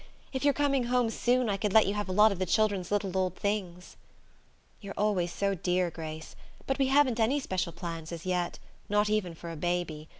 [0.33, 2.89] If you're coming home soon I could let you have a lot of the children's
[2.89, 3.97] little old things."
[4.81, 6.35] "You're always so dear, Grace.
[6.65, 8.57] But we haven't any special plans as yet
[8.89, 10.09] not even for a baby.